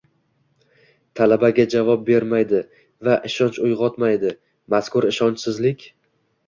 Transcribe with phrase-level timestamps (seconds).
[1.19, 2.63] talabga javob bermaydi
[3.09, 4.35] va ishonch uyg‘otmoydi.
[4.77, 5.91] Mazkur ishonchsizlik